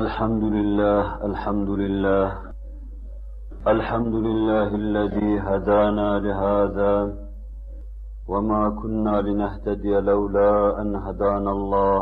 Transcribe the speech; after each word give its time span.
الحمد 0.00 0.44
لله 0.56 1.04
الحمد 1.28 1.70
لله 1.82 2.26
الحمد 3.74 4.14
لله 4.26 4.68
الذي 4.84 5.32
هدانا 5.48 6.08
لهذا 6.26 6.94
وما 8.28 8.62
كنا 8.80 9.20
لنهتدي 9.28 9.94
لولا 10.00 10.80
أن 10.80 10.96
هدانا 10.96 11.50
الله 11.58 12.00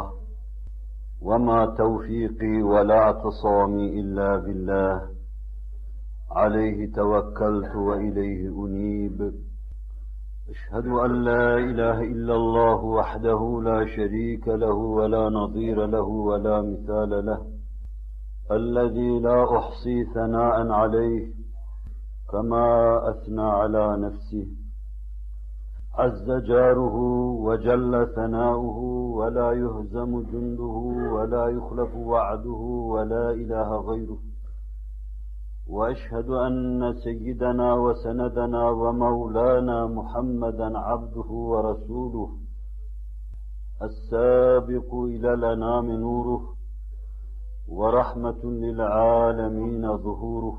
وما 1.22 1.66
توفيقي 1.66 2.62
ولا 2.62 2.98
اعتصامي 2.98 3.86
إلا 4.00 4.36
بالله 4.36 4.96
عليه 6.30 6.92
توكلت 6.92 7.74
وإليه 7.76 8.42
أنيب. 8.64 9.18
أشهد 10.52 10.86
أن 10.86 11.12
لا 11.28 11.56
إله 11.68 11.98
إلا 12.14 12.34
الله 12.34 12.80
وحده 12.98 13.40
لا 13.68 13.78
شريك 13.96 14.48
له 14.48 14.78
ولا 14.98 15.28
نظير 15.28 15.86
له 15.86 16.08
ولا 16.30 16.62
مثال 16.62 17.26
له. 17.26 17.57
الذي 18.50 19.18
لا 19.18 19.58
أحصي 19.58 20.04
ثناء 20.04 20.70
عليه 20.70 21.34
كما 22.32 23.00
أثنى 23.10 23.42
على 23.42 23.96
نفسه. 23.96 24.46
عز 25.94 26.30
جاره 26.30 26.96
وجل 27.46 28.06
ثناؤه 28.14 28.78
ولا 29.18 29.52
يهزم 29.52 30.22
جنده 30.22 30.76
ولا 31.12 31.48
يخلف 31.48 31.96
وعده 31.96 32.62
ولا 32.94 33.30
إله 33.30 33.76
غيره. 33.76 34.18
وأشهد 35.68 36.30
أن 36.30 36.92
سيدنا 37.04 37.74
وسندنا 37.74 38.70
ومولانا 38.70 39.86
محمدا 39.86 40.78
عبده 40.78 41.30
ورسوله 41.30 42.30
السابق 43.82 44.94
إلى 44.94 45.34
الأنام 45.34 45.90
نوره. 45.90 46.57
ورحمة 47.68 48.44
للعالمين 48.44 49.96
ظهوره. 49.96 50.58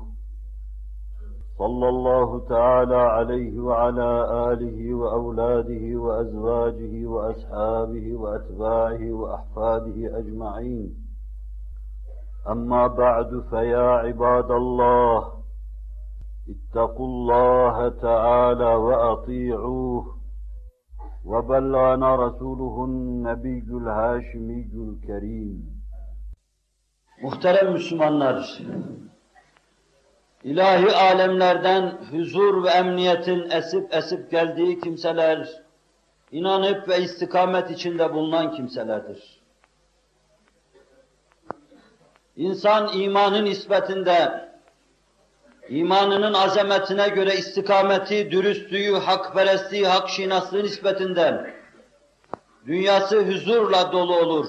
صلى 1.58 1.88
الله 1.88 2.48
تعالى 2.48 2.96
عليه 2.96 3.60
وعلى 3.60 4.10
آله 4.52 4.94
وأولاده 4.94 6.00
وأزواجه 6.00 7.06
وأصحابه 7.06 8.16
وأتباعه 8.16 9.12
وأحفاده 9.12 10.18
أجمعين. 10.18 10.94
أما 12.48 12.86
بعد 12.86 13.42
فيا 13.50 13.78
عباد 13.78 14.50
الله 14.50 15.32
اتقوا 16.48 17.06
الله 17.06 17.88
تعالى 17.88 18.74
وأطيعوه. 18.74 20.06
وبلغنا 21.24 22.16
رسوله 22.16 22.84
النبي 22.84 23.64
الهاشمي 23.70 24.70
الكريم. 24.74 25.79
Muhterem 27.30 27.72
Müslümanlar, 27.72 28.58
ilahi 30.44 30.92
alemlerden 30.92 31.98
huzur 32.10 32.64
ve 32.64 32.68
emniyetin 32.68 33.50
esip 33.50 33.94
esip 33.94 34.30
geldiği 34.30 34.80
kimseler, 34.80 35.48
inanıp 36.32 36.88
ve 36.88 37.02
istikamet 37.02 37.70
içinde 37.70 38.14
bulunan 38.14 38.52
kimselerdir. 38.52 39.40
İnsan 42.36 42.90
imanın 42.98 43.44
nispetinde, 43.44 44.48
imanının 45.68 46.34
azametine 46.34 47.08
göre 47.08 47.34
istikameti, 47.34 48.30
dürüstlüğü, 48.30 48.92
hakperestliği, 48.92 49.86
hakşinaslığı 49.86 50.62
nispetinde 50.62 51.54
dünyası 52.66 53.22
huzurla 53.22 53.92
dolu 53.92 54.16
olur. 54.16 54.46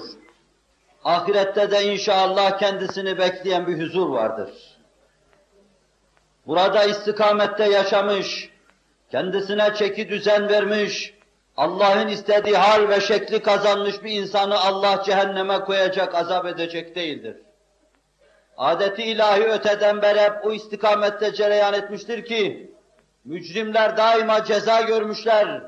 Ahirette 1.04 1.70
de 1.70 1.82
inşallah 1.84 2.58
kendisini 2.58 3.18
bekleyen 3.18 3.66
bir 3.66 3.80
huzur 3.80 4.08
vardır. 4.08 4.50
Burada 6.46 6.84
istikamette 6.84 7.64
yaşamış, 7.64 8.50
kendisine 9.10 9.74
çeki 9.74 10.08
düzen 10.08 10.48
vermiş, 10.48 11.14
Allah'ın 11.56 12.08
istediği 12.08 12.56
hal 12.56 12.88
ve 12.88 13.00
şekli 13.00 13.42
kazanmış 13.42 14.04
bir 14.04 14.12
insanı 14.12 14.60
Allah 14.60 15.02
cehenneme 15.06 15.58
koyacak, 15.60 16.14
azap 16.14 16.46
edecek 16.46 16.96
değildir. 16.96 17.36
Adeti 18.56 19.02
ilahi 19.02 19.44
öteden 19.44 20.02
beri 20.02 20.20
hep 20.20 20.46
o 20.46 20.52
istikamette 20.52 21.34
cereyan 21.34 21.74
etmiştir 21.74 22.24
ki, 22.24 22.72
mücrimler 23.24 23.96
daima 23.96 24.44
ceza 24.44 24.80
görmüşler 24.80 25.62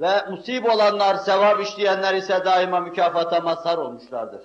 ve 0.00 0.26
musib 0.30 0.64
olanlar, 0.64 1.14
sevap 1.14 1.60
işleyenler 1.60 2.14
ise 2.14 2.44
daima 2.44 2.80
mükafata 2.80 3.40
mazhar 3.40 3.78
olmuşlardır. 3.78 4.42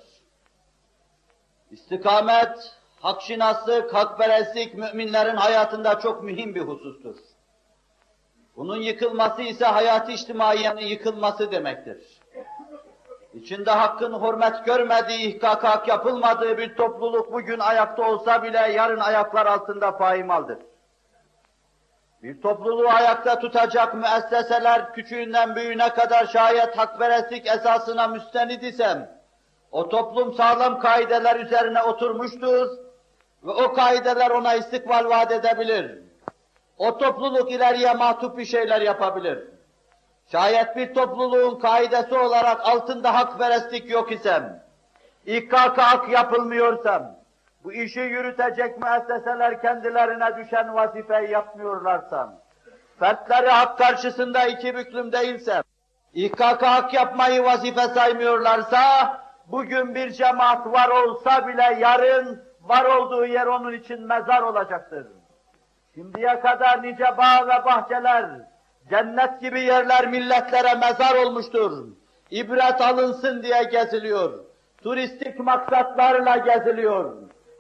İstikamet, 1.72 2.74
hakşinaslık, 3.02 3.94
hakperestlik 3.94 4.74
müminlerin 4.74 5.36
hayatında 5.36 6.00
çok 6.00 6.24
mühim 6.24 6.56
bir 6.56 6.62
husustur. 6.62 7.16
Bunun 8.56 8.82
yıkılması 8.82 9.42
ise 9.42 9.66
hayat-ı 9.66 10.12
içtimaiyenin 10.12 10.86
yıkılması 10.86 11.52
demektir. 11.52 11.98
İçinde 13.34 13.72
hakkın 13.72 14.22
hürmet 14.22 14.66
görmediği, 14.66 15.36
ihkak 15.36 15.88
yapılmadığı 15.88 16.58
bir 16.58 16.76
topluluk 16.76 17.34
bugün 17.34 17.60
ayakta 17.60 18.12
olsa 18.12 18.44
bile 18.44 18.58
yarın 18.58 19.00
ayaklar 19.00 19.46
altında 19.46 19.98
paymaldır. 19.98 20.58
Bir 22.24 22.42
topluluğu 22.42 22.90
ayakta 22.90 23.40
tutacak 23.40 23.94
müesseseler 23.94 24.94
küçüğünden 24.94 25.56
büyüğüne 25.56 25.90
kadar 25.90 26.26
şayet 26.26 26.78
hakperestlik 26.78 27.48
esasına 27.48 28.08
müstenid 28.08 28.62
isem, 28.62 29.12
o 29.72 29.90
toplum 29.90 30.34
sağlam 30.34 30.80
kaideler 30.80 31.40
üzerine 31.40 31.84
oturmuştur 31.84 32.68
ve 33.44 33.52
o 33.52 33.74
kaideler 33.74 34.32
ona 34.32 34.54
istikbal 34.54 35.10
vaat 35.10 35.32
edebilir. 35.32 36.00
O 36.78 36.98
topluluk 36.98 37.52
ileriye 37.52 37.94
mahtup 37.94 38.38
bir 38.38 38.46
şeyler 38.46 38.82
yapabilir. 38.82 39.48
Şayet 40.32 40.76
bir 40.76 40.94
topluluğun 40.94 41.60
kaidesi 41.60 42.16
olarak 42.16 42.68
altında 42.68 43.14
hakperestlik 43.14 43.90
yok 43.90 44.12
isem, 44.12 44.64
İKK 45.26 46.10
yapılmıyorsam, 46.12 47.19
bu 47.64 47.74
işi 47.74 48.00
yürütecek 48.00 48.78
müesseseler 48.78 49.62
kendilerine 49.62 50.38
düşen 50.38 50.76
vazifeyi 50.76 51.30
yapmıyorlarsam, 51.30 52.36
fertleri 53.00 53.50
hak 53.50 53.78
karşısında 53.78 54.48
iki 54.48 54.76
büklüm 54.76 55.12
değilsem, 55.12 55.64
İKK 56.14 56.62
hak 56.62 56.94
yapmayı 56.94 57.44
vazife 57.44 57.88
saymıyorlarsa, 57.88 58.82
bugün 59.48 59.96
bir 59.96 60.10
cemaat 60.10 60.68
var 60.68 60.90
olsa 60.90 61.48
bile 61.48 61.78
yarın 61.80 62.44
var 62.62 62.86
olduğu 62.86 63.26
yer 63.26 63.46
onun 63.46 63.74
için 63.74 64.08
mezar 64.08 64.42
olacaktır. 64.42 65.08
Şimdiye 65.96 66.40
kadar 66.40 66.84
nice 66.84 67.18
bağ 67.18 67.48
ve 67.48 67.66
bahçeler, 67.66 68.26
cennet 68.90 69.42
gibi 69.42 69.62
yerler 69.62 70.08
milletlere 70.08 70.74
mezar 70.76 71.26
olmuştur. 71.26 71.88
İbret 72.32 72.82
alınsın 72.82 73.44
diye 73.44 73.64
geziliyor. 73.64 74.40
Turistik 74.84 75.40
maksatlarla 75.40 76.38
geziliyor. 76.38 77.14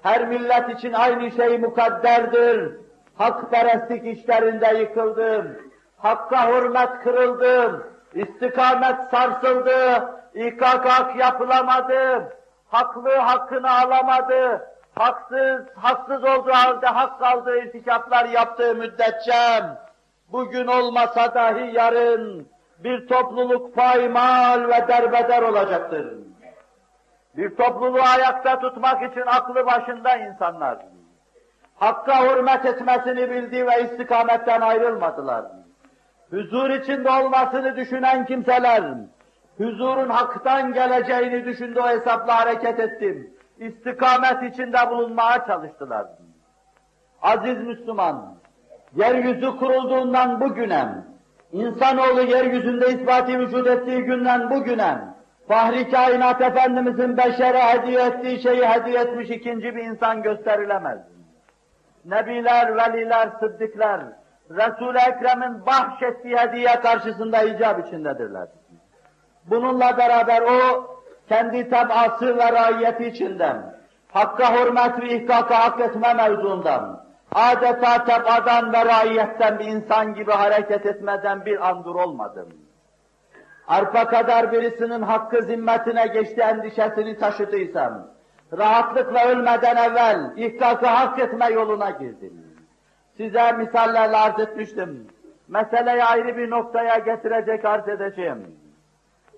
Her 0.04 0.28
millet 0.28 0.70
için 0.70 0.94
aynı 0.94 1.32
şey 1.32 1.58
mukadderdir. 1.58 2.72
Hakperestlik 3.16 4.18
işlerinde 4.18 4.78
yıkıldım. 4.80 5.57
Hakka 5.98 6.48
hürmet 6.48 6.90
kırıldı. 7.04 7.88
İstikamet 8.13 8.96
sarsıldı. 9.12 10.10
İKK 10.34 11.16
yapılamadı. 11.18 12.34
Haklı 12.68 13.16
hakkını 13.16 13.72
alamadı. 13.72 14.69
Haksız, 14.96 15.62
haksız 15.75 16.24
olduğu 16.24 16.51
halde 16.51 16.88
hak 16.88 17.19
kaldığı 17.19 17.57
irtikaplar 17.57 18.25
yaptığı 18.25 18.75
müddetçe 18.75 19.63
bugün 20.31 20.68
olmasa 20.68 21.36
dahi 21.36 21.75
yarın 21.75 22.48
bir 22.80 23.07
topluluk 23.07 23.75
paymal 23.75 24.68
ve 24.68 24.88
derbeder 24.88 25.42
olacaktır. 25.42 26.13
Bir 27.38 27.56
topluluğu 27.56 28.02
ayakta 28.02 28.60
tutmak 28.60 29.12
için 29.12 29.24
aklı 29.26 29.66
başında 29.66 30.18
insanlar, 30.18 30.78
hakka 31.76 32.24
hürmet 32.24 32.66
etmesini 32.66 33.30
bildi 33.30 33.68
ve 33.68 33.84
istikametten 33.84 34.62
ayrılmadılar. 34.62 35.46
Huzur 36.30 36.70
içinde 36.70 37.10
olmasını 37.12 37.76
düşünen 37.76 38.26
kimseler, 38.26 38.84
huzurun 39.58 40.10
haktan 40.10 40.74
geleceğini 40.74 41.46
düşündü 41.46 41.80
o 41.80 41.88
hesapla 41.90 42.40
hareket 42.40 42.80
ettim. 42.80 43.34
İstikamet 43.58 44.54
içinde 44.54 44.90
bulunmaya 44.90 45.46
çalıştılar. 45.48 46.06
Aziz 47.22 47.58
Müslüman, 47.58 48.36
yeryüzü 48.96 49.58
kurulduğundan 49.58 50.42
bugüne, 50.42 50.86
insanoğlu 51.52 52.22
yeryüzünde 52.22 52.88
ispati 52.90 53.40
vücut 53.40 53.68
ettiği 53.68 54.04
günden 54.04 54.50
bugüne, 54.50 54.98
Fahri 55.50 55.90
kainat 55.92 56.42
Efendimizin 56.42 57.18
beşere 57.18 57.62
hediye 57.63 58.01
ettiği 58.01 58.42
şeyi 58.42 58.68
hediye 58.68 59.00
etmiş 59.00 59.30
ikinci 59.30 59.75
bir 59.75 59.84
insan 59.84 60.22
gösterilemez. 60.24 61.00
Nebiler, 62.06 62.78
veliler, 62.78 63.30
sıddıklar, 63.40 64.01
Resul-i 64.50 64.98
Ekrem'in 64.98 65.66
bahşettiği 65.66 66.38
hediye 66.38 66.80
karşısında 66.81 67.44
icap 67.44 67.88
içindedirler. 67.88 68.48
Bununla 69.46 69.98
beraber 69.98 70.42
o 70.42 70.88
kendi 71.30 71.69
tabası 71.69 72.38
ve 72.38 72.51
raiyeti 72.51 73.06
içinden 73.06 73.80
Hakka 74.13 74.54
hürmet 74.54 75.01
ve 75.01 75.16
ihkaka 75.16 75.66
hak 75.66 75.80
etme 75.80 76.13
mevzuundan, 76.13 77.04
adeta 77.36 78.04
tebadan 78.04 78.74
ve 78.74 78.86
raiyetten 78.86 79.60
bir 79.60 79.66
insan 79.66 80.13
gibi 80.13 80.31
hareket 80.31 80.86
etmeden 80.86 81.46
bir 81.46 81.69
andur 81.69 81.96
olmadım. 81.96 82.50
Arpa 83.69 84.07
kadar 84.07 84.51
birisinin 84.51 85.01
hakkı 85.01 85.42
zimmetine 85.42 86.07
geçti 86.07 86.42
endişesini 86.42 87.18
taşıdıysam, 87.18 88.07
rahatlıkla 88.57 89.25
ölmeden 89.27 89.75
evvel 89.75 90.31
ihkakı 90.38 90.86
hak 90.86 91.19
etme 91.19 91.50
yoluna 91.50 91.89
girdim. 91.89 92.33
Size 93.18 93.51
misallerle 93.51 94.18
arz 94.18 94.39
etmiştim. 94.39 95.07
Meseleyi 95.48 96.04
ayrı 96.04 96.38
bir 96.38 96.50
noktaya 96.50 96.98
getirecek 96.98 97.66
arz 97.66 97.88
edeceğim. 97.88 98.56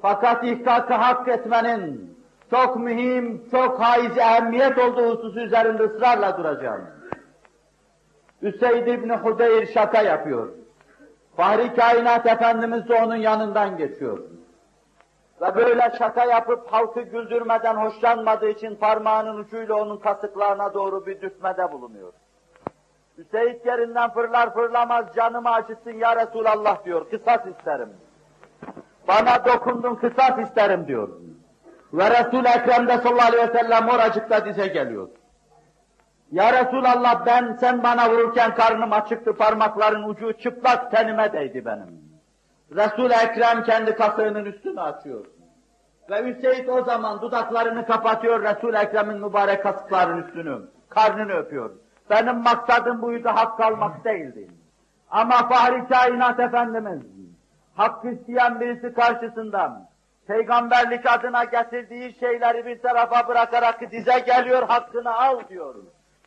Fakat 0.01 0.44
ihkakı 0.44 0.94
hak 0.94 1.27
etmenin 1.27 2.18
çok 2.50 2.77
mühim, 2.80 3.50
çok 3.51 3.81
haiz 3.81 4.18
ehemmiyet 4.18 4.77
olduğu 4.77 5.10
hususu 5.10 5.39
üzerinde 5.39 5.84
ısrarla 5.84 6.38
duracağım. 6.38 6.81
Üseyd 8.42 8.88
İbni 8.88 9.13
Hudeyr 9.13 9.66
şaka 9.66 10.01
yapıyor. 10.01 10.61
Fahri 11.36 11.75
Kainat 11.75 12.25
Efendimiz 12.25 12.89
de 12.89 13.04
onun 13.04 13.16
yanından 13.16 13.78
geçiyor. 13.78 14.19
Ve 15.42 15.56
böyle 15.56 15.92
şaka 15.98 16.25
yapıp 16.25 16.74
halkı 16.74 17.01
güldürmeden 17.01 17.75
hoşlanmadığı 17.75 18.50
için 18.50 18.75
parmağının 18.75 19.38
ucuyla 19.38 19.75
onun 19.75 19.98
kasıklarına 19.98 20.74
doğru 20.74 21.06
bir 21.06 21.22
dürtmede 21.22 21.72
bulunuyor. 21.72 22.13
Hüseyin 23.18 23.62
yerinden 23.66 24.10
fırlar 24.10 24.54
fırlamaz 24.54 25.06
canımı 25.16 25.50
acıttın 25.50 25.92
ya 25.92 26.16
Resulallah 26.16 26.86
diyor, 26.86 27.10
kısas 27.10 27.45
isterim. 27.45 27.89
Bana 29.07 29.45
dokundun 29.45 29.95
kısas 29.95 30.39
isterim 30.39 30.88
diyor. 30.88 31.10
Ve 31.94 32.10
Resul-i 32.10 32.48
Ekrem 32.48 32.88
de 32.88 32.98
sallallahu 32.98 33.27
aleyhi 33.27 33.50
ve 33.50 33.57
sellem 33.60 33.89
oracıkta 33.89 34.45
dize 34.45 34.68
geliyor. 34.68 35.10
Ya 36.31 36.54
Resulallah 36.54 37.25
ben 37.25 37.57
sen 37.60 37.83
bana 37.83 38.12
vururken 38.12 38.56
karnım 38.56 38.94
açıktı, 38.94 39.33
parmakların 39.33 40.10
ucu 40.10 40.33
çıplak 40.33 40.92
tenime 40.92 41.33
değdi 41.33 41.66
benim. 41.66 42.01
Resul-i 42.75 43.13
Ekrem 43.13 43.63
kendi 43.63 43.95
kasığının 43.95 44.45
üstünü 44.45 44.81
açıyor. 44.81 45.25
Ve 46.10 46.25
Hüseyin 46.25 46.68
o 46.68 46.83
zaman 46.83 47.22
dudaklarını 47.22 47.86
kapatıyor 47.86 48.44
Resul-i 48.44 48.78
Ekrem'in 48.78 49.18
mübarek 49.18 49.63
kasıkların 49.63 50.24
üstünü, 50.24 50.62
karnını 50.89 51.33
öpüyor. 51.33 51.72
Benim 52.10 52.38
maksadım 52.38 53.01
buydu, 53.01 53.30
hak 53.30 53.57
kalmak 53.57 54.06
değildi. 54.06 54.48
Ama 55.10 55.50
Fahri 55.50 55.88
Kainat 55.88 56.39
Efendimiz, 56.39 57.01
hak 57.75 58.06
isteyen 58.06 58.60
birisi 58.60 58.94
karşısında, 58.94 59.89
peygamberlik 60.27 61.06
adına 61.06 61.44
getirdiği 61.44 62.16
şeyleri 62.19 62.66
bir 62.66 62.81
tarafa 62.81 63.27
bırakarak 63.27 63.92
dize 63.92 64.19
geliyor, 64.19 64.63
hakkını 64.68 65.16
al 65.16 65.39
diyor. 65.50 65.75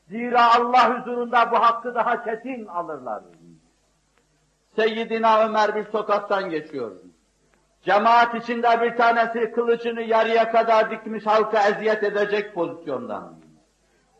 Zira 0.09 0.55
Allah 0.55 0.99
huzurunda 0.99 1.51
bu 1.51 1.57
hakkı 1.57 1.95
daha 1.95 2.25
kesin 2.25 2.67
alırlar. 2.67 3.23
Seyyidina 4.77 5.45
Ömer 5.45 5.75
bir 5.75 5.85
sokaktan 5.85 6.51
geçiyor. 6.51 6.93
Cemaat 7.83 8.35
içinde 8.35 8.81
bir 8.81 8.97
tanesi 8.97 9.53
kılıcını 9.53 10.03
yarıya 10.03 10.51
kadar 10.51 10.91
dikmiş 10.91 11.27
halka 11.27 11.69
eziyet 11.69 12.03
edecek 12.03 12.55
pozisyondan. 12.55 13.35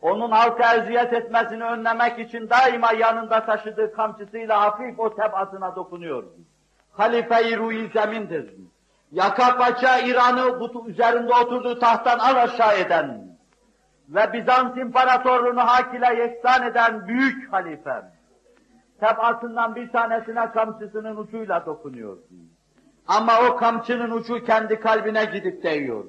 Onun 0.01 0.31
halka 0.31 0.75
eziyet 0.75 1.13
etmesini 1.13 1.63
önlemek 1.63 2.19
için 2.19 2.49
daima 2.49 2.91
yanında 2.93 3.45
taşıdığı 3.45 3.93
kamçısıyla 3.93 4.61
hafif 4.61 4.99
o 4.99 5.15
tebatına 5.15 5.75
dokunuyor. 5.75 6.23
Halife-i 6.91 7.57
Ruhi 7.57 7.89
Zemin'dir. 7.93 8.53
Yaka 9.11 9.57
paça 9.57 9.99
İran'ı 9.99 10.59
üzerinde 10.87 11.33
oturduğu 11.33 11.79
tahttan 11.79 12.19
al 12.19 12.35
aşağı 12.35 12.77
eden 12.77 13.34
ve 14.09 14.33
Bizans 14.33 14.77
İmparatorluğunu 14.77 15.61
hak 15.61 15.95
ile 15.95 16.21
yeksan 16.21 16.63
eden 16.67 17.07
büyük 17.07 17.53
halifem. 17.53 18.11
Tebatından 18.99 19.75
bir 19.75 19.91
tanesine 19.91 20.51
kamçısının 20.51 21.17
ucuyla 21.17 21.65
dokunuyor. 21.65 22.17
Ama 23.07 23.33
o 23.49 23.55
kamçının 23.55 24.11
ucu 24.11 24.43
kendi 24.45 24.79
kalbine 24.79 25.25
gidip 25.25 25.63
değiyor. 25.63 26.05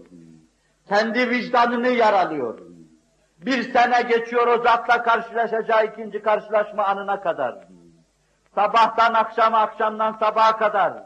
Kendi 0.88 1.31
vicdanını 1.31 1.88
yaralıyor. 1.88 2.58
Bir 3.38 3.72
sene 3.72 4.02
geçiyor 4.02 4.46
o 4.46 4.62
zatla 4.62 5.02
karşılaşacağı 5.02 5.87
ikinci 5.87 6.22
karşılaşma 6.22 6.84
anına 6.84 7.20
kadar. 7.20 7.58
Sabahtan 8.54 9.14
akşama, 9.14 9.58
akşamdan 9.58 10.12
sabaha 10.12 10.56
kadar. 10.56 11.02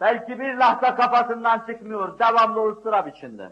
Belki 0.00 0.38
bir 0.40 0.54
lahza 0.54 0.94
kafasından 0.94 1.58
çıkmıyor, 1.66 2.18
devamlı 2.18 2.72
ıstırap 2.72 3.08
içinde. 3.16 3.50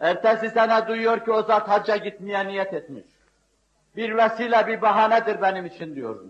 Ertesi 0.00 0.50
sene 0.50 0.88
duyuyor 0.88 1.24
ki 1.24 1.32
o 1.32 1.42
zat 1.42 1.68
hacca 1.68 1.96
gitmeye 1.96 2.48
niyet 2.48 2.74
etmiş. 2.74 3.04
Bir 3.96 4.16
vesile, 4.16 4.66
bir 4.66 4.82
bahanedir 4.82 5.42
benim 5.42 5.66
için 5.66 5.94
diyor. 5.94 6.24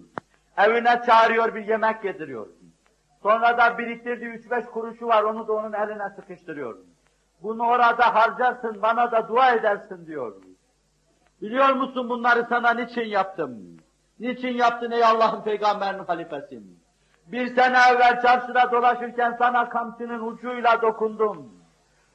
Evine 0.59 1.03
çağırıyor, 1.07 1.55
bir 1.55 1.67
yemek 1.67 2.05
yediriyor. 2.05 2.47
Sonra 3.23 3.59
da 3.59 3.79
biriktirdiği 3.79 4.31
üç 4.31 4.51
beş 4.51 4.65
kuruşu 4.65 5.07
var, 5.07 5.23
onu 5.23 5.49
da 5.49 5.53
onun 5.53 5.73
eline 5.73 6.11
sıkıştırıyor. 6.17 6.79
Bunu 7.43 7.67
orada 7.67 8.15
harcarsın, 8.15 8.83
bana 8.83 9.13
da 9.13 9.29
dua 9.29 9.53
edersin 9.53 10.07
diyor. 10.07 10.35
Biliyor 11.43 11.69
musun 11.69 12.09
bunları 12.09 12.47
sana 12.49 12.71
niçin 12.71 13.05
yaptım? 13.05 13.77
Niçin 14.21 14.55
yaptın 14.55 14.91
ey 14.91 15.05
Allah'ın 15.05 15.43
peygamberinin 15.43 16.05
halifesin? 16.05 16.81
Bir 17.27 17.55
sene 17.55 17.79
evvel 17.91 18.23
çarşıda 18.23 18.73
dolaşırken 18.73 19.37
sana 19.39 19.69
kamçının 19.69 20.27
ucuyla 20.27 20.83
dokundum. 20.83 21.56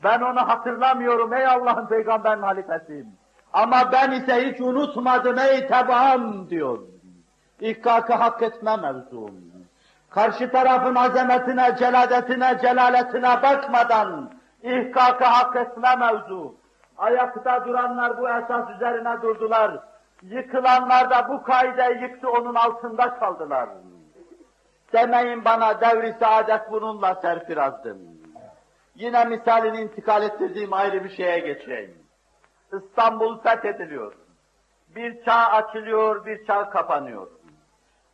Ben 0.04 0.22
onu 0.22 0.48
hatırlamıyorum 0.48 1.34
ey 1.34 1.48
Allah'ın 1.48 1.88
peygamberinin 1.88 2.44
halifesiyim. 2.44 3.08
Ama 3.54 3.92
ben 3.92 4.12
ise 4.12 4.52
hiç 4.52 4.62
unutmadım 4.62 5.40
ey 5.40 5.68
tebaam 5.68 6.50
diyor. 6.50 6.80
İhkakı 7.60 8.14
hak 8.14 8.42
etme 8.42 8.78
mevzum. 8.78 9.36
Karşı 10.10 10.52
tarafın 10.52 10.96
azametine, 10.96 11.76
celadetine, 11.80 12.58
celaletine 12.62 13.44
bakmadan 13.44 14.32
ihkakı 14.64 15.24
hak 15.24 15.56
etme 15.56 15.96
mevzu. 15.96 16.56
Ayakta 16.98 17.66
duranlar 17.66 18.18
bu 18.18 18.30
esas 18.30 18.70
üzerine 18.76 19.22
durdular. 19.22 19.80
Yıkılanlar 20.22 21.10
da 21.10 21.30
bu 21.30 21.44
kaideyi 21.44 22.02
yıktı, 22.02 22.30
onun 22.30 22.56
altında 22.56 23.20
kaldılar. 23.20 23.70
Demeyin 24.94 25.46
bana 25.46 25.82
devri 25.82 26.16
saadet 26.20 26.72
bununla 26.72 27.16
serfirazdım. 27.16 28.21
Yine 28.96 29.26
misalini 29.26 29.82
intikal 29.82 30.24
ettirdiğim 30.24 30.74
ayrı 30.74 31.04
bir 31.04 31.10
şeye 31.10 31.40
geçeyim. 31.40 31.98
İstanbul 32.74 33.40
fethediliyor. 33.42 34.14
Bir 34.96 35.24
çağ 35.26 35.48
açılıyor, 35.48 36.26
bir 36.26 36.46
çağ 36.46 36.70
kapanıyor. 36.70 37.28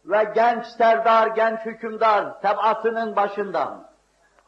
Ve 0.05 0.31
genç 0.35 0.65
serdar, 0.65 1.27
genç 1.27 1.59
hükümdar 1.59 2.41
tebaasının 2.41 3.15
başından 3.15 3.87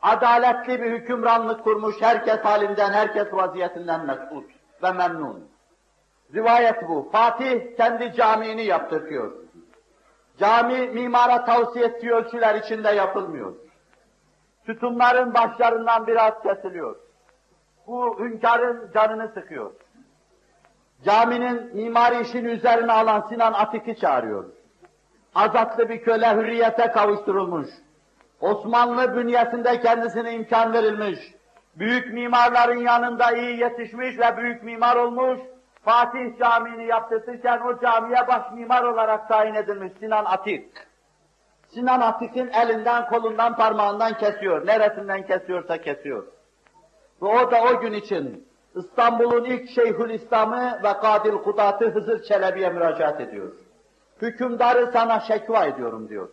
adaletli 0.01 0.81
bir 0.81 0.91
hükümranlık 0.91 1.63
kurmuş, 1.63 1.95
herkes 2.01 2.39
halinden, 2.39 2.93
herkes 2.93 3.33
vaziyetinden 3.33 4.05
mesut 4.05 4.51
ve 4.83 4.91
memnun. 4.91 5.50
Rivayet 6.33 6.88
bu. 6.88 7.09
Fatih 7.12 7.77
kendi 7.77 8.13
camiini 8.13 8.63
yaptırıyor. 8.63 9.31
Cami 10.39 10.88
mimara 10.88 11.45
tavsiye 11.45 11.86
ettiği 11.86 12.12
ölçüler 12.12 12.55
içinde 12.55 12.89
yapılmıyor. 12.89 13.55
Sütunların 14.69 15.33
başlarından 15.33 16.07
biraz 16.07 16.33
kesiliyor. 16.43 16.95
Bu 17.88 18.19
hünkârın 18.19 18.91
canını 18.93 19.27
sıkıyor. 19.27 19.71
Caminin 21.05 21.75
mimari 21.75 22.21
işini 22.21 22.47
üzerine 22.47 22.91
alan 22.91 23.25
Sinan 23.29 23.53
Atik'i 23.53 23.99
çağırıyor. 23.99 24.45
Azatlı 25.35 25.89
bir 25.89 26.01
köle 26.01 26.35
hürriyete 26.35 26.91
kavuşturulmuş. 26.91 27.67
Osmanlı 28.41 29.15
bünyesinde 29.15 29.81
kendisine 29.81 30.33
imkan 30.33 30.73
verilmiş. 30.73 31.19
Büyük 31.75 32.13
mimarların 32.13 32.79
yanında 32.79 33.31
iyi 33.31 33.59
yetişmiş 33.59 34.19
ve 34.19 34.38
büyük 34.38 34.63
mimar 34.63 34.95
olmuş. 34.95 35.39
Fatih 35.85 36.39
Camii'ni 36.39 36.85
yaptırırken 36.85 37.59
o 37.59 37.79
camiye 37.81 38.27
baş 38.27 38.51
mimar 38.53 38.83
olarak 38.83 39.27
tayin 39.27 39.55
edilmiş 39.55 39.93
Sinan 39.99 40.25
Atik. 40.25 40.88
Sinan 41.73 42.01
Atik'in 42.01 42.47
elinden, 42.47 43.05
kolundan, 43.05 43.55
parmağından 43.55 44.13
kesiyor. 44.13 44.67
Neresinden 44.67 45.25
kesiyorsa 45.27 45.77
kesiyor. 45.77 46.27
Ve 47.21 47.25
o 47.25 47.51
da 47.51 47.63
o 47.63 47.79
gün 47.79 47.93
için 47.93 48.47
İstanbul'un 48.75 49.43
ilk 49.43 49.69
Şeyhül 49.69 50.09
İslam'ı 50.09 50.79
ve 50.83 50.93
Kadil 50.93 51.38
Kudat'ı 51.38 51.89
Hızır 51.89 52.23
Çelebi'ye 52.23 52.69
müracaat 52.69 53.21
ediyor. 53.21 53.51
Hükümdarı 54.21 54.89
sana 54.93 55.19
şekva 55.19 55.65
ediyorum 55.65 56.09
diyor. 56.09 56.29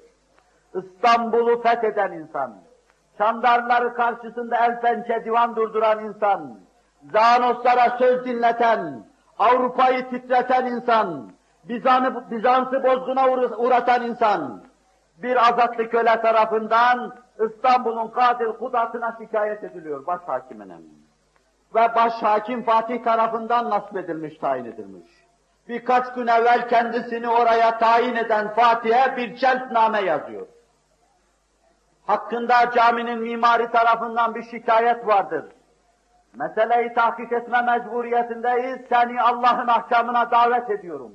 İstanbul'u 0.75 1.63
fetheden 1.63 2.13
insan, 2.13 2.55
Çandarları 3.19 3.95
karşısında 3.95 4.57
el 4.57 4.81
pençe 4.81 5.25
divan 5.25 5.57
durduran 5.57 6.05
insan, 6.05 6.59
Zanoslara 7.13 7.99
söz 7.99 8.25
dinleten, 8.25 9.05
Avrupa'yı 9.39 10.11
titreten 10.11 10.67
insan, 10.67 11.31
Bizans'ı 11.65 12.31
Bizans 12.31 12.73
bozguna 12.73 13.29
uğratan 13.59 14.03
insan, 14.03 14.66
bir 15.23 15.49
azatlı 15.49 15.91
köle 15.91 16.21
tarafından 16.21 17.15
İstanbul'un 17.49 18.09
katil 18.09 18.47
kudatına 18.47 19.17
şikayet 19.21 19.65
ediliyor 19.65 20.07
başhakimine. 20.07 20.77
ve 21.75 21.95
baş 21.95 22.13
hakim 22.23 22.63
Fatih 22.63 23.05
tarafından 23.05 23.71
nasip 23.71 23.97
edilmiş, 23.97 24.39
tayin 24.39 24.65
edilmiş. 24.65 25.11
Birkaç 25.69 26.15
gün 26.15 26.27
evvel 26.27 26.69
kendisini 26.69 27.29
oraya 27.29 27.79
tayin 27.79 28.17
eden 28.17 28.55
Fatih'e 28.55 29.17
bir 29.17 29.37
celtname 29.37 30.01
yazıyor. 30.01 30.47
Hakkında 32.07 32.71
caminin 32.71 33.19
mimari 33.19 33.71
tarafından 33.71 34.35
bir 34.35 34.43
şikayet 34.43 35.07
vardır. 35.07 35.45
Meseleyi 36.35 36.95
tahkik 36.95 37.33
etme 37.33 37.63
mecburiyetindeyiz, 37.63 38.81
seni 38.89 39.23
Allah'ın 39.23 39.69
ahkamına 39.69 40.31
davet 40.31 40.71
ediyorum. 40.71 41.13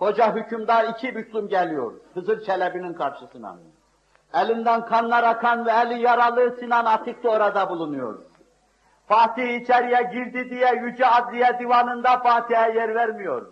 Koca 0.00 0.34
hükümdar 0.34 0.84
iki 0.84 1.14
büklüm 1.16 1.48
geliyor, 1.48 1.92
Hızır 2.14 2.44
Çelebi'nin 2.44 2.94
karşısına. 2.94 3.56
Elinden 4.34 4.86
kanlar 4.86 5.24
akan 5.24 5.66
ve 5.66 5.70
eli 5.70 6.02
yaralı 6.02 6.56
Sinan 6.60 6.84
Atik 6.84 7.22
de 7.24 7.28
orada 7.28 7.70
bulunuyor. 7.70 8.18
Fatih 9.08 9.60
içeriye 9.60 10.02
girdi 10.12 10.50
diye 10.50 10.74
Yüce 10.74 11.06
Adliye 11.06 11.58
Divanı'nda 11.58 12.18
Fatih'e 12.18 12.72
yer 12.74 12.94
vermiyor. 12.94 13.46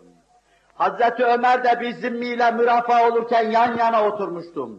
Hazreti 0.74 1.24
Ömer 1.24 1.64
de 1.64 1.80
bir 1.80 1.92
zimmiyle 1.92 2.50
mürafa 2.50 3.08
olurken 3.08 3.50
yan 3.50 3.76
yana 3.76 4.04
oturmuştum. 4.04 4.78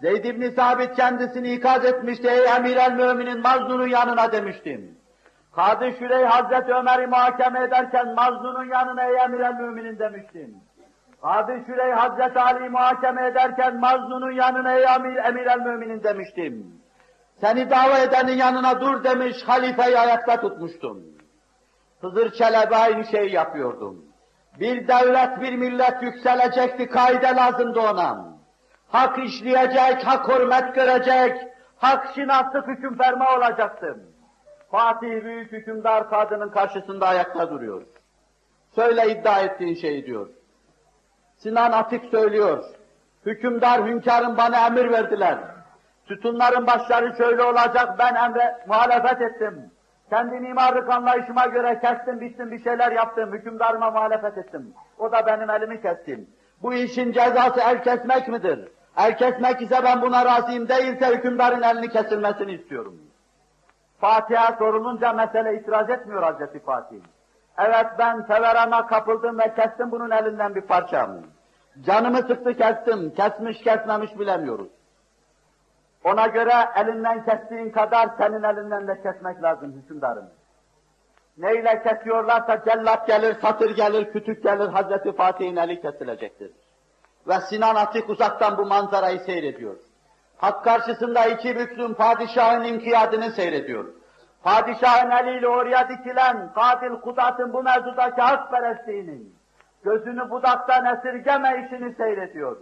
Zeyd 0.00 0.24
ibn 0.24 0.50
Sabit 0.50 0.96
kendisini 0.96 1.52
ikaz 1.52 1.84
etmişti, 1.84 2.28
ey 2.28 2.56
emir 2.56 2.76
el 2.76 2.92
müminin 2.92 3.40
Maznun'un 3.40 3.88
yanına 3.88 4.32
demiştim. 4.32 4.98
Kadı 5.56 5.92
Şürey 5.98 6.24
Hazreti 6.24 6.74
Ömer'i 6.74 7.06
muhakeme 7.06 7.60
ederken 7.64 8.14
Maznun'un 8.14 8.64
yanına 8.64 9.04
ey 9.04 9.16
emir 9.16 9.40
el 9.40 9.54
müminin 9.54 9.98
demiştim. 9.98 10.67
Kadı 11.22 11.60
Şürey 11.66 11.92
Hazreti 11.92 12.40
Ali 12.40 12.68
muhakeme 12.68 13.26
ederken 13.26 13.80
Maznun'un 13.80 14.32
yanına 14.32 14.72
ey 14.72 14.84
emir, 14.84 15.16
emir 15.16 15.46
el 15.46 15.58
müminin 15.58 16.02
demiştim. 16.02 16.80
Seni 17.40 17.70
dava 17.70 17.98
edenin 17.98 18.36
yanına 18.36 18.80
dur 18.80 19.04
demiş, 19.04 19.36
halifeyi 19.46 19.98
ayakta 19.98 20.40
tutmuştum. 20.40 21.02
Hızır 22.00 22.32
Çelebi 22.32 22.76
aynı 22.76 23.04
şeyi 23.04 23.32
yapıyordum. 23.32 24.04
Bir 24.60 24.88
devlet, 24.88 25.40
bir 25.40 25.56
millet 25.56 26.02
yükselecekti, 26.02 26.86
kaide 26.86 27.26
lazımdı 27.26 27.80
ona. 27.80 28.28
Hak 28.88 29.18
işleyecek, 29.18 30.06
hak 30.06 30.28
hürmet 30.28 30.74
görecek, 30.74 31.48
hak 31.76 32.14
şinaslık 32.14 32.66
hüküm 32.66 32.96
ferma 32.96 33.36
olacaktım. 33.36 34.02
Fatih 34.70 35.24
büyük 35.24 35.52
hükümdar 35.52 36.10
kadının 36.10 36.48
karşısında 36.48 37.06
ayakta 37.06 37.50
duruyor. 37.50 37.82
Söyle 38.74 39.12
iddia 39.12 39.40
ettiğin 39.40 39.74
şeyi 39.74 40.06
diyor. 40.06 40.28
Sinan 41.38 41.72
Atik 41.72 42.04
söylüyor. 42.10 42.64
Hükümdar, 43.26 43.86
hünkârım 43.86 44.36
bana 44.36 44.66
emir 44.66 44.90
verdiler. 44.90 45.38
Sütunların 46.08 46.66
başları 46.66 47.16
şöyle 47.16 47.42
olacak, 47.42 47.98
ben 47.98 48.14
emre 48.14 48.56
muhalefet 48.66 49.20
ettim. 49.20 49.70
Kendi 50.10 50.40
mimarlık 50.40 50.90
anlayışıma 50.90 51.46
göre 51.46 51.80
kestim, 51.80 52.20
bittim, 52.20 52.50
bir 52.50 52.64
şeyler 52.64 52.92
yaptım, 52.92 53.32
hükümdarıma 53.32 53.90
muhalefet 53.90 54.38
ettim. 54.38 54.74
O 54.98 55.12
da 55.12 55.26
benim 55.26 55.50
elimi 55.50 55.82
kestim. 55.82 56.28
Bu 56.62 56.74
işin 56.74 57.12
cezası 57.12 57.60
el 57.60 57.82
kesmek 57.82 58.28
midir? 58.28 58.68
El 58.96 59.16
kesmek 59.18 59.62
ise 59.62 59.80
ben 59.84 60.02
buna 60.02 60.24
razıyım, 60.24 60.68
değilse 60.68 61.06
hükümdarın 61.06 61.62
elini 61.62 61.88
kesilmesini 61.88 62.52
istiyorum. 62.52 63.00
Fatih'e 64.00 64.56
sorulunca 64.58 65.12
mesele 65.12 65.54
itiraz 65.54 65.90
etmiyor 65.90 66.22
Hazreti 66.22 66.58
Fatih. 66.58 67.00
Evet 67.58 67.86
ben 67.98 68.20
severana 68.20 68.86
kapıldım 68.86 69.38
ve 69.38 69.54
kestim 69.54 69.90
bunun 69.90 70.10
elinden 70.10 70.54
bir 70.54 70.60
parçam. 70.60 71.10
Canımı 71.86 72.18
sıktı 72.18 72.54
kestim, 72.54 73.14
kesmiş 73.14 73.58
kesmemiş 73.58 74.18
bilemiyoruz. 74.18 74.68
Ona 76.04 76.26
göre 76.26 76.52
elinden 76.76 77.24
kestiğin 77.24 77.70
kadar 77.70 78.08
senin 78.18 78.42
elinden 78.42 78.88
de 78.88 79.02
kesmek 79.02 79.42
lazım 79.42 79.72
hükümdarım. 79.82 80.30
Neyle 81.38 81.82
kesiyorlarsa 81.82 82.64
cellat 82.64 83.06
gelir, 83.06 83.36
satır 83.40 83.76
gelir, 83.76 84.12
kütük 84.12 84.42
gelir, 84.42 84.68
Hazreti 84.68 85.12
Fatih'in 85.12 85.56
eli 85.56 85.80
kesilecektir. 85.80 86.50
Ve 87.28 87.40
Sinan 87.40 87.74
Atik 87.74 88.10
uzaktan 88.10 88.58
bu 88.58 88.66
manzarayı 88.66 89.20
seyrediyor. 89.20 89.76
Hak 90.36 90.64
karşısında 90.64 91.26
iki 91.26 91.56
büklüm 91.56 91.94
padişahın 91.94 92.64
inkiyadını 92.64 93.30
seyrediyor. 93.30 93.97
Padişahın 94.42 95.10
eliyle 95.10 95.48
oraya 95.48 95.88
dikilen 95.88 96.52
katil 96.54 97.00
kudatın 97.00 97.52
bu 97.52 97.62
mevzudaki 97.62 98.20
hakperestliğinin 98.20 99.34
gözünü 99.84 100.30
budaktan 100.30 100.84
esirgeme 100.84 101.66
işini 101.66 101.94
seyrediyor. 101.94 102.56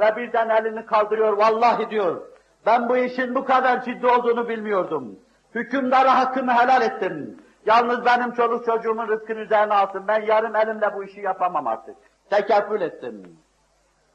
Ve 0.00 0.16
birden 0.16 0.48
elini 0.48 0.86
kaldırıyor, 0.86 1.32
vallahi 1.32 1.90
diyor, 1.90 2.22
ben 2.66 2.88
bu 2.88 2.96
işin 2.96 3.34
bu 3.34 3.44
kadar 3.44 3.84
ciddi 3.84 4.06
olduğunu 4.06 4.48
bilmiyordum. 4.48 5.18
Hükümdara 5.54 6.18
hakkımı 6.18 6.52
helal 6.52 6.82
ettim. 6.82 7.42
Yalnız 7.66 8.04
benim 8.04 8.32
çoluk 8.32 8.66
çocuğumun 8.66 9.08
rızkını 9.08 9.38
üzerine 9.38 9.74
alsın. 9.74 10.04
Ben 10.08 10.22
yarım 10.22 10.56
elimle 10.56 10.94
bu 10.94 11.04
işi 11.04 11.20
yapamam 11.20 11.66
artık. 11.66 11.96
Tekeffül 12.30 12.80
ettim. 12.80 13.38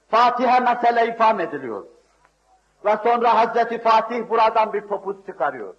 Fatih'e 0.10 0.60
mesele 0.60 1.08
ifam 1.08 1.39
ediliyor. 1.39 1.86
Ve 2.86 2.98
sonra 3.03 3.36
Hazreti 3.36 3.82
Fatih 3.82 4.29
buradan 4.29 4.74
bir 4.74 4.82
topuz 4.88 5.25
çıkarıyor. 5.25 5.74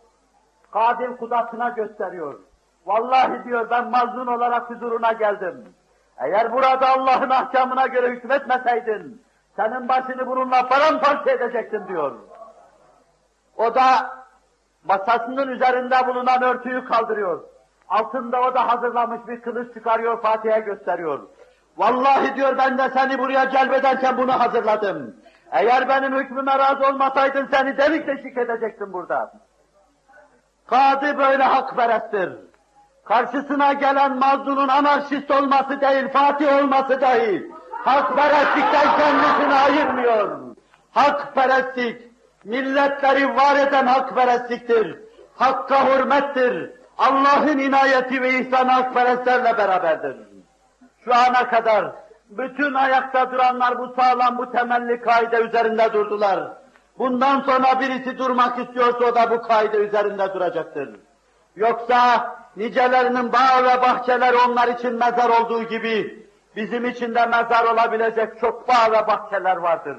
Kadil 0.74 1.16
kudasına 1.16 1.68
gösteriyor. 1.68 2.40
Vallahi 2.86 3.44
diyor 3.44 3.70
ben 3.70 3.90
mazlum 3.90 4.28
olarak 4.28 4.70
huzuruna 4.70 5.12
geldim. 5.12 5.64
Eğer 6.18 6.52
burada 6.52 6.88
Allah'ın 6.88 7.30
ahkamına 7.30 7.86
göre 7.86 8.10
hükmetmeseydin, 8.10 9.22
senin 9.56 9.88
başını 9.88 10.26
bununla 10.26 10.68
paramparça 10.68 11.30
edecektim 11.30 11.88
diyor. 11.88 12.12
O 13.56 13.74
da 13.74 13.84
masasının 14.84 15.48
üzerinde 15.48 16.06
bulunan 16.06 16.42
örtüyü 16.42 16.84
kaldırıyor. 16.84 17.44
Altında 17.88 18.40
o 18.40 18.54
da 18.54 18.68
hazırlamış 18.68 19.28
bir 19.28 19.40
kılıç 19.40 19.74
çıkarıyor, 19.74 20.22
Fatih'e 20.22 20.60
gösteriyor. 20.60 21.20
Vallahi 21.76 22.36
diyor 22.36 22.58
ben 22.58 22.78
de 22.78 22.90
seni 22.94 23.18
buraya 23.18 23.50
celbederken 23.50 24.16
bunu 24.18 24.40
hazırladım. 24.40 25.16
Eğer 25.50 25.88
benim 25.88 26.16
hükmüme 26.16 26.58
razı 26.58 26.86
olmasaydın 26.86 27.48
seni 27.50 27.78
delik 27.78 28.06
deşik 28.06 28.38
edecektim 28.38 28.92
burada. 28.92 29.43
Kadı 30.66 31.18
böyle 31.18 31.42
hakperesttir. 31.42 32.32
Karşısına 33.04 33.72
gelen 33.72 34.18
mazlunun 34.18 34.68
anarşist 34.68 35.30
olması 35.30 35.80
değil, 35.80 36.08
Fatih 36.08 36.58
olması 36.58 37.00
değil. 37.00 37.42
Hakperestlikten 37.84 38.98
kendisini 38.98 39.54
ayırmıyor. 39.54 40.40
Hakperestlik, 40.92 42.02
milletleri 42.44 43.36
var 43.36 43.56
eden 43.56 43.86
hakperestliktir. 43.86 44.98
Hakka 45.36 45.86
hürmettir. 45.86 46.70
Allah'ın 46.98 47.58
inayeti 47.58 48.22
ve 48.22 48.38
ihsanı 48.38 48.70
hakperestlerle 48.70 49.58
beraberdir. 49.58 50.16
Şu 51.04 51.14
ana 51.14 51.48
kadar 51.48 51.92
bütün 52.30 52.74
ayakta 52.74 53.32
duranlar 53.32 53.78
bu 53.78 53.94
sağlam, 53.96 54.38
bu 54.38 54.52
temelli 54.52 55.00
kaide 55.00 55.36
üzerinde 55.36 55.92
durdular. 55.92 56.52
Bundan 56.98 57.40
sonra 57.40 57.80
birisi 57.80 58.18
durmak 58.18 58.58
istiyorsa 58.58 59.04
o 59.04 59.14
da 59.14 59.30
bu 59.30 59.42
kaide 59.42 59.76
üzerinde 59.76 60.34
duracaktır. 60.34 61.00
Yoksa 61.56 62.28
nicelerinin 62.56 63.32
bağ 63.32 63.64
ve 63.64 63.82
bahçeler 63.82 64.34
onlar 64.48 64.68
için 64.68 64.92
mezar 64.92 65.40
olduğu 65.40 65.62
gibi 65.62 66.26
bizim 66.56 66.84
için 66.84 67.14
de 67.14 67.26
mezar 67.26 67.64
olabilecek 67.72 68.40
çok 68.40 68.68
bağ 68.68 68.92
ve 68.92 69.06
bahçeler 69.06 69.56
vardır. 69.56 69.96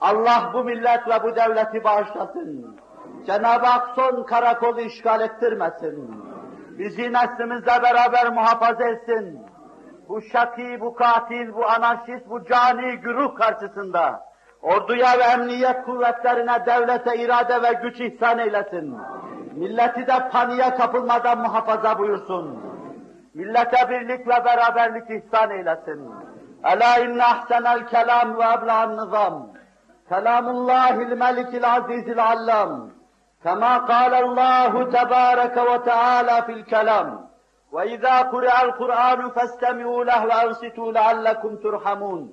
Allah 0.00 0.50
bu 0.54 0.64
millet 0.64 1.08
ve 1.08 1.22
bu 1.22 1.36
devleti 1.36 1.84
bağışlasın. 1.84 2.76
Cenab-ı 3.26 3.66
Hak 3.66 3.88
son 3.94 4.22
karakolu 4.22 4.80
işgal 4.80 5.20
ettirmesin. 5.20 6.24
Bizi 6.78 7.12
neslimizle 7.12 7.82
beraber 7.82 8.32
muhafaza 8.32 8.84
etsin. 8.84 9.46
Bu 10.08 10.22
şaki, 10.22 10.80
bu 10.80 10.94
katil, 10.94 11.54
bu 11.54 11.66
anarşist, 11.66 12.28
bu 12.28 12.44
cani 12.44 12.96
güruh 12.96 13.34
karşısında 13.34 14.26
Orduya 14.62 15.18
ve 15.18 15.22
emniyet 15.22 15.84
kuvvetlerine, 15.84 16.66
devlete 16.66 17.16
irade 17.16 17.62
ve 17.62 17.72
güç 17.82 18.00
ihsan 18.00 18.38
eylesin. 18.38 18.98
Milleti 19.56 20.06
de 20.06 20.28
paniğe 20.32 20.74
kapılmadan 20.74 21.38
muhafaza 21.38 21.98
buyursun. 21.98 22.60
Millete 23.34 23.90
birlik 23.90 24.28
ve 24.28 24.44
beraberlik 24.44 25.10
ihsan 25.10 25.50
eylesin. 25.50 26.10
Ela 26.64 26.98
inne 26.98 27.24
ahsenel 27.24 27.86
kelam 27.86 28.38
ve 28.38 28.42
ebla'n 28.42 28.96
nizam. 28.96 29.48
Kelamullahil 30.08 31.16
melikil 31.16 31.74
azizil 31.74 32.24
allam. 32.24 32.90
Kema 33.42 33.86
kâlallahu 33.86 34.90
tebâreke 34.90 35.64
ve 35.64 35.82
teâlâ 35.82 36.46
fil 36.46 36.64
kelam. 36.64 37.26
Ve 37.72 37.90
izâ 37.92 38.30
kure'el 38.30 38.70
Kur'an 38.70 39.20
festemi'û 39.20 40.06
leh 40.06 40.28
ve 40.28 40.34
ansitu 40.34 40.94
leallekum 40.94 41.60
turhamun. 41.62 42.32